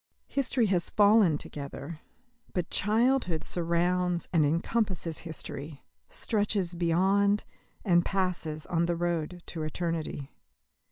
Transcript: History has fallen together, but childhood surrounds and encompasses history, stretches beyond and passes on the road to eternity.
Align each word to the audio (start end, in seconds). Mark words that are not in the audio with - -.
History 0.25 0.65
has 0.65 0.89
fallen 0.89 1.37
together, 1.37 1.99
but 2.53 2.71
childhood 2.71 3.43
surrounds 3.43 4.27
and 4.33 4.43
encompasses 4.43 5.19
history, 5.19 5.83
stretches 6.09 6.73
beyond 6.73 7.43
and 7.85 8.03
passes 8.03 8.65
on 8.65 8.87
the 8.87 8.95
road 8.95 9.43
to 9.45 9.61
eternity. 9.61 10.31